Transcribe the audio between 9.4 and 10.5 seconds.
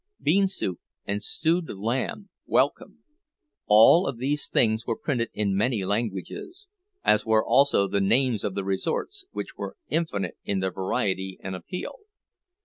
were infinite